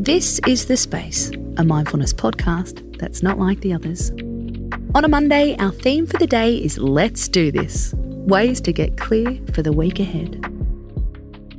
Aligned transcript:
This 0.00 0.40
is 0.46 0.64
The 0.64 0.78
Space, 0.78 1.30
a 1.58 1.62
mindfulness 1.62 2.14
podcast 2.14 2.98
that's 2.98 3.22
not 3.22 3.38
like 3.38 3.60
the 3.60 3.74
others. 3.74 4.10
On 4.94 5.04
a 5.04 5.08
Monday, 5.08 5.54
our 5.58 5.72
theme 5.72 6.06
for 6.06 6.16
the 6.16 6.26
day 6.26 6.56
is 6.56 6.78
Let's 6.78 7.28
Do 7.28 7.52
This 7.52 7.92
ways 7.94 8.62
to 8.62 8.72
get 8.72 8.96
clear 8.96 9.38
for 9.52 9.60
the 9.60 9.74
week 9.74 10.00
ahead. 10.00 10.42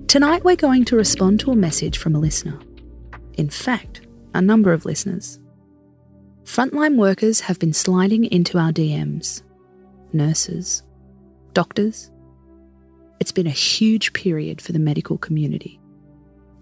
Tonight, 0.08 0.44
we're 0.44 0.56
going 0.56 0.86
to 0.86 0.96
respond 0.96 1.40
to 1.42 1.52
a 1.52 1.56
message 1.56 2.00
from 2.00 2.16
a 2.16 2.20
listener. 2.20 2.60
In 3.38 3.48
fact, 3.48 4.08
a 4.34 4.42
number 4.42 4.74
of 4.74 4.86
listeners. 4.86 5.40
Frontline 6.44 6.98
workers 6.98 7.42
have 7.42 7.60
been 7.60 7.74
sliding 7.74 8.26
into 8.26 8.58
our 8.58 8.72
DMs 8.72 9.44
nurses, 10.14 10.82
doctors. 11.54 12.10
It's 13.20 13.32
been 13.32 13.46
a 13.46 13.52
huge 13.52 14.14
period 14.14 14.62
for 14.62 14.72
the 14.72 14.80
medical 14.80 15.20
community. 15.20 15.80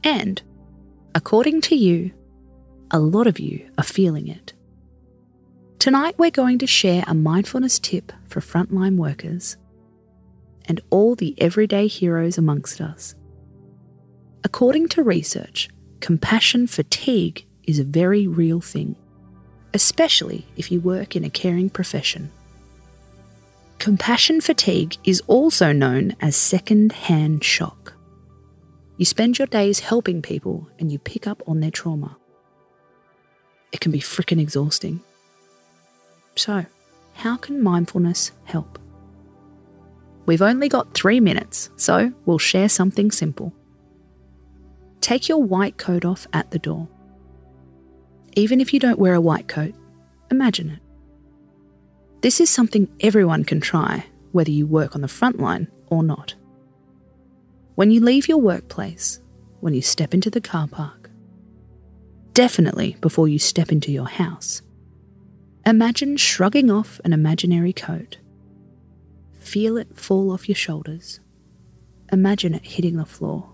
And, 0.03 0.41
according 1.19 1.59
to 1.59 1.75
you, 1.75 2.09
a 2.91 2.97
lot 2.97 3.27
of 3.27 3.41
you 3.41 3.69
are 3.77 3.83
feeling 3.83 4.29
it. 4.29 4.53
Tonight, 5.77 6.15
we're 6.17 6.31
going 6.31 6.59
to 6.59 6.65
share 6.65 7.03
a 7.07 7.13
mindfulness 7.13 7.77
tip 7.77 8.13
for 8.29 8.39
frontline 8.39 8.95
workers 8.95 9.57
and 10.69 10.79
all 10.89 11.15
the 11.15 11.35
everyday 11.37 11.87
heroes 11.87 12.37
amongst 12.37 12.79
us. 12.79 13.15
According 14.45 14.87
to 14.89 15.03
research, 15.03 15.67
compassion 15.99 16.67
fatigue 16.67 17.45
is 17.63 17.79
a 17.79 17.83
very 17.83 18.25
real 18.25 18.61
thing, 18.61 18.95
especially 19.73 20.47
if 20.55 20.71
you 20.71 20.79
work 20.79 21.17
in 21.17 21.25
a 21.25 21.29
caring 21.29 21.69
profession. 21.69 22.31
Compassion 23.77 24.39
fatigue 24.39 24.95
is 25.03 25.21
also 25.27 25.73
known 25.73 26.15
as 26.21 26.37
second 26.37 26.93
hand 26.93 27.43
shock. 27.43 27.78
You 28.99 29.05
spend 29.05 29.39
your 29.39 29.47
days 29.47 29.79
helping 29.79 30.21
people 30.21 30.67
and 30.77 30.91
you 30.91 30.99
pick 30.99 31.25
up 31.25 31.41
on 31.47 31.61
their 31.61 31.71
trauma. 31.71 32.17
It 33.71 33.79
can 33.79 33.93
be 33.93 34.01
frickin' 34.01 34.41
exhausting. 34.41 34.99
So, 36.35 36.65
how 37.13 37.37
can 37.37 37.63
mindfulness 37.63 38.33
help? 38.43 38.77
We've 40.25 40.41
only 40.41 40.67
got 40.67 40.93
three 40.93 41.21
minutes, 41.21 41.69
so 41.77 42.11
we'll 42.25 42.39
share 42.39 42.67
something 42.67 43.09
simple. 43.09 43.53
Take 44.99 45.29
your 45.29 45.41
white 45.41 45.77
coat 45.77 46.03
off 46.03 46.27
at 46.33 46.51
the 46.51 46.59
door. 46.59 46.89
Even 48.35 48.59
if 48.59 48.73
you 48.73 48.81
don't 48.81 48.99
wear 48.99 49.13
a 49.13 49.21
white 49.21 49.47
coat, 49.47 49.75
imagine 50.29 50.71
it. 50.71 50.79
This 52.19 52.41
is 52.41 52.49
something 52.49 52.89
everyone 52.99 53.45
can 53.45 53.61
try, 53.61 54.07
whether 54.33 54.51
you 54.51 54.67
work 54.67 54.93
on 54.93 54.99
the 54.99 55.07
front 55.07 55.39
line 55.39 55.69
or 55.87 56.03
not. 56.03 56.35
When 57.79 57.91
you 57.91 58.01
leave 58.01 58.27
your 58.27 58.39
workplace, 58.39 59.21
when 59.61 59.73
you 59.73 59.81
step 59.81 60.13
into 60.13 60.29
the 60.29 60.41
car 60.41 60.67
park, 60.67 61.09
definitely 62.33 62.97
before 62.99 63.29
you 63.29 63.39
step 63.39 63.71
into 63.71 63.89
your 63.89 64.09
house, 64.09 64.61
imagine 65.65 66.17
shrugging 66.17 66.69
off 66.69 66.99
an 67.05 67.13
imaginary 67.13 67.71
coat. 67.71 68.17
Feel 69.39 69.77
it 69.77 69.97
fall 69.97 70.29
off 70.33 70.49
your 70.49 70.57
shoulders. 70.57 71.21
Imagine 72.11 72.53
it 72.53 72.65
hitting 72.65 72.97
the 72.97 73.05
floor. 73.05 73.49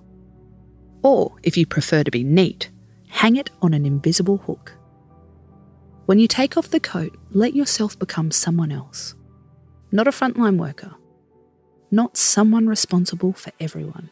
Or, 1.04 1.36
if 1.44 1.56
you 1.56 1.68
prefer 1.68 2.04
to 2.04 2.10
be 2.10 2.24
neat, 2.24 2.72
hang 3.10 3.36
it 3.36 3.52
on 3.62 3.76
an 3.76 3.86
invisible 3.86 4.38
hook. 4.38 4.72
When 6.08 6.18
you 6.18 6.28
take 6.28 6.58
off 6.58 6.72
the 6.72 6.80
coat, 6.80 7.16
let 7.30 7.56
yourself 7.56 8.00
become 8.00 8.32
someone 8.32 8.72
else. 8.72 9.14
Not 9.92 10.08
a 10.08 10.12
frontline 10.12 10.58
worker. 10.58 10.96
Not 11.92 12.18
someone 12.18 12.66
responsible 12.66 13.34
for 13.34 13.52
everyone. 13.60 14.10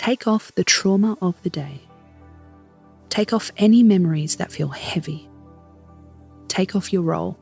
Take 0.00 0.26
off 0.26 0.50
the 0.54 0.64
trauma 0.64 1.18
of 1.20 1.34
the 1.42 1.50
day. 1.50 1.82
Take 3.10 3.34
off 3.34 3.50
any 3.58 3.82
memories 3.82 4.36
that 4.36 4.50
feel 4.50 4.68
heavy. 4.68 5.28
Take 6.48 6.74
off 6.74 6.90
your 6.90 7.02
role. 7.02 7.38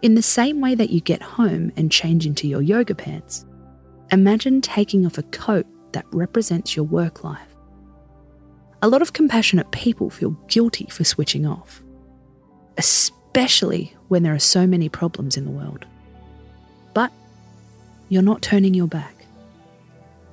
In 0.00 0.14
the 0.14 0.22
same 0.22 0.62
way 0.62 0.74
that 0.74 0.88
you 0.88 1.02
get 1.02 1.20
home 1.20 1.72
and 1.76 1.92
change 1.92 2.24
into 2.24 2.48
your 2.48 2.62
yoga 2.62 2.94
pants, 2.94 3.44
imagine 4.10 4.62
taking 4.62 5.04
off 5.04 5.18
a 5.18 5.22
coat 5.24 5.66
that 5.92 6.06
represents 6.10 6.74
your 6.74 6.86
work 6.86 7.22
life. 7.22 7.54
A 8.80 8.88
lot 8.88 9.02
of 9.02 9.12
compassionate 9.12 9.70
people 9.72 10.08
feel 10.08 10.30
guilty 10.48 10.86
for 10.86 11.04
switching 11.04 11.44
off, 11.44 11.82
especially 12.78 13.94
when 14.08 14.22
there 14.22 14.34
are 14.34 14.38
so 14.38 14.66
many 14.66 14.88
problems 14.88 15.36
in 15.36 15.44
the 15.44 15.50
world. 15.50 15.84
But 16.94 17.12
you're 18.08 18.22
not 18.22 18.40
turning 18.40 18.72
your 18.72 18.88
back, 18.88 19.19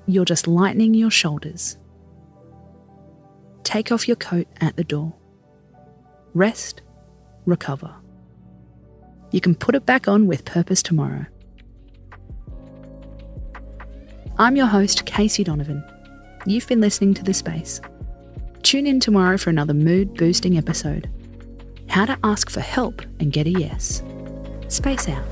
you're 0.07 0.25
just 0.25 0.47
lightening 0.47 0.93
your 0.93 1.11
shoulders. 1.11 1.77
Take 3.63 3.91
off 3.91 4.07
your 4.07 4.15
coat 4.15 4.47
at 4.61 4.77
the 4.77 4.83
door. 4.83 5.13
Rest, 6.33 6.81
recover. 7.45 7.93
You 9.31 9.41
can 9.41 9.55
put 9.55 9.75
it 9.75 9.85
back 9.85 10.07
on 10.07 10.25
with 10.27 10.45
purpose 10.45 10.81
tomorrow. 10.81 11.25
I'm 14.39 14.55
your 14.55 14.67
host, 14.67 15.05
Casey 15.05 15.43
Donovan. 15.43 15.83
You've 16.45 16.67
been 16.67 16.79
listening 16.79 17.13
to 17.15 17.23
The 17.23 17.33
Space. 17.33 17.81
Tune 18.63 18.87
in 18.87 18.99
tomorrow 18.99 19.37
for 19.37 19.49
another 19.49 19.73
mood 19.73 20.13
boosting 20.13 20.57
episode 20.57 21.09
How 21.89 22.05
to 22.05 22.17
Ask 22.23 22.49
for 22.49 22.61
Help 22.61 23.01
and 23.19 23.33
Get 23.33 23.47
a 23.47 23.51
Yes. 23.51 24.03
Space 24.69 25.09
out. 25.09 25.23